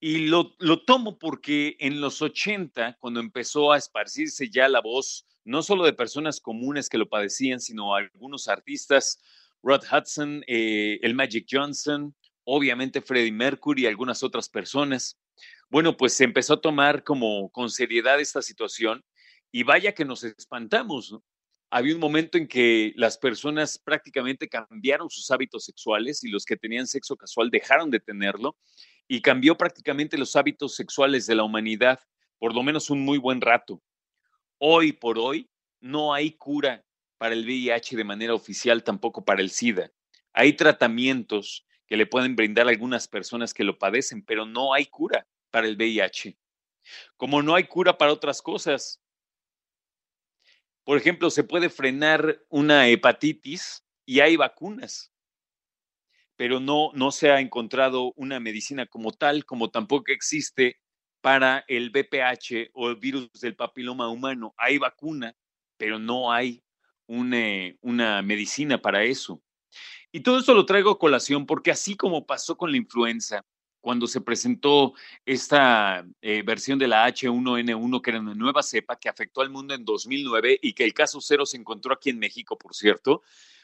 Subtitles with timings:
[0.00, 5.26] Y lo, lo, tomo porque en los 80, cuando empezó a esparcirse ya la voz,
[5.44, 9.18] no solo de personas comunes que lo padecían, sino algunos artistas,
[9.62, 12.14] Rod Hudson, eh, el Magic Johnson,
[12.44, 15.18] obviamente Freddie Mercury y algunas otras personas.
[15.70, 19.02] Bueno, pues se empezó a tomar como con seriedad esta situación
[19.50, 21.24] y vaya que nos espantamos, ¿no?
[21.74, 26.56] Había un momento en que las personas prácticamente cambiaron sus hábitos sexuales y los que
[26.56, 28.56] tenían sexo casual dejaron de tenerlo
[29.08, 31.98] y cambió prácticamente los hábitos sexuales de la humanidad
[32.38, 33.82] por lo menos un muy buen rato.
[34.58, 36.84] Hoy por hoy no hay cura
[37.18, 39.90] para el VIH de manera oficial, tampoco para el SIDA.
[40.32, 45.26] Hay tratamientos que le pueden brindar algunas personas que lo padecen, pero no hay cura
[45.50, 46.38] para el VIH.
[47.16, 49.03] Como no hay cura para otras cosas,
[50.84, 55.12] por ejemplo, se puede frenar una hepatitis y hay vacunas,
[56.36, 60.78] pero no, no se ha encontrado una medicina como tal, como tampoco existe
[61.22, 64.54] para el BPH o el virus del papiloma humano.
[64.58, 65.34] Hay vacuna,
[65.78, 66.62] pero no hay
[67.06, 69.42] una, una medicina para eso.
[70.12, 73.44] Y todo esto lo traigo a colación porque así como pasó con la influenza,
[73.84, 74.94] cuando se presentó
[75.26, 79.74] esta eh, versión de la H1N1, que era una nueva cepa que afectó al mundo
[79.74, 83.20] en 2009 y que el caso cero se encontró aquí en México, por cierto.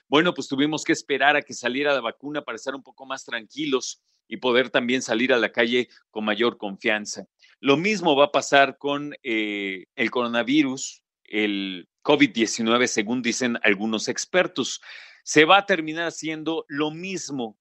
[0.08, 3.24] Bueno, pues tuvimos que esperar a que saliera la vacuna para estar un poco más
[3.24, 7.24] tranquilos y poder también salir a la calle con mayor confianza.
[7.58, 14.82] Lo mismo va a pasar con eh, el coronavirus, el COVID-19, según dicen algunos expertos.
[15.24, 17.56] Se va a terminar haciendo lo mismo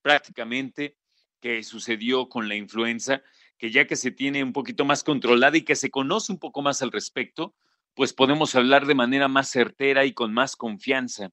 [0.00, 0.96] prácticamente
[1.44, 3.22] que sucedió con la influenza,
[3.58, 6.62] que ya que se tiene un poquito más controlada y que se conoce un poco
[6.62, 7.54] más al respecto,
[7.92, 11.28] pues podemos hablar de manera más certera y con más confianza.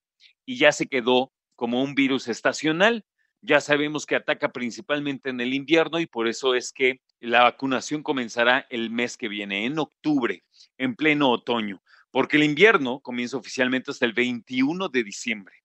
[0.46, 3.06] Y ya se quedó como un virus estacional.
[3.40, 8.04] Ya sabemos que ataca principalmente en el invierno y por eso es que la vacunación
[8.04, 10.44] comenzará el mes que viene, en octubre,
[10.78, 15.61] en pleno otoño, porque el invierno comienza oficialmente hasta el 21 de diciembre.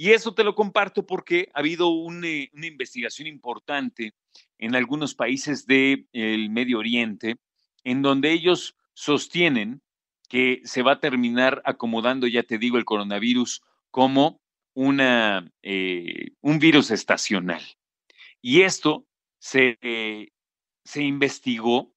[0.00, 1.88] Y eso te lo comparto porque ha habido
[2.22, 4.14] eh, una investigación importante
[4.56, 6.06] en algunos países del
[6.50, 7.38] Medio Oriente,
[7.82, 9.82] en donde ellos sostienen
[10.28, 14.40] que se va a terminar acomodando, ya te digo, el coronavirus como
[14.72, 17.62] una, eh, un virus estacional.
[18.40, 19.04] Y esto
[19.40, 20.28] se, eh,
[20.84, 21.92] se investigó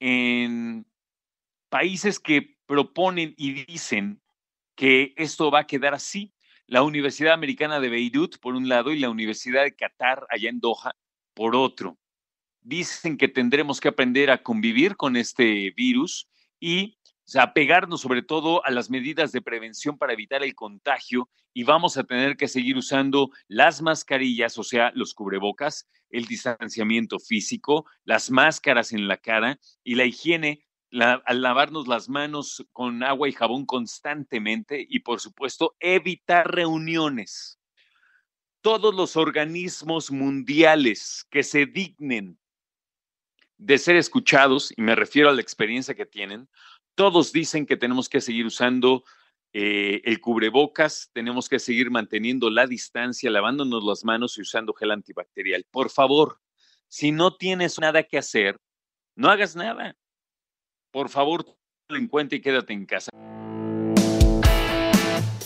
[0.00, 0.86] en
[1.68, 4.22] países que proponen y dicen
[4.74, 6.32] que esto va a quedar así,
[6.66, 10.60] la Universidad Americana de Beirut, por un lado, y la Universidad de Qatar, allá en
[10.60, 10.94] Doha,
[11.34, 11.98] por otro.
[12.60, 16.28] Dicen que tendremos que aprender a convivir con este virus
[16.58, 16.98] y
[17.34, 22.04] apegarnos sobre todo a las medidas de prevención para evitar el contagio y vamos a
[22.04, 28.92] tener que seguir usando las mascarillas, o sea, los cubrebocas, el distanciamiento físico, las máscaras
[28.92, 30.63] en la cara y la higiene
[31.02, 37.58] al lavarnos las manos con agua y jabón constantemente y, por supuesto, evitar reuniones.
[38.60, 42.38] Todos los organismos mundiales que se dignen
[43.58, 46.48] de ser escuchados, y me refiero a la experiencia que tienen,
[46.94, 49.04] todos dicen que tenemos que seguir usando
[49.52, 54.90] eh, el cubrebocas, tenemos que seguir manteniendo la distancia, lavándonos las manos y usando gel
[54.90, 55.64] antibacterial.
[55.70, 56.40] Por favor,
[56.88, 58.58] si no tienes nada que hacer,
[59.16, 59.96] no hagas nada.
[60.94, 61.44] Por favor,
[61.88, 63.10] lo en cuenta y quédate en casa.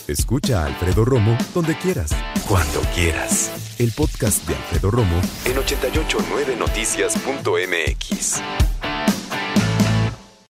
[0.06, 2.10] Escucha a Alfredo Romo donde quieras,
[2.46, 3.74] cuando quieras.
[3.80, 8.42] El podcast de Alfredo Romo en 889noticias.mx.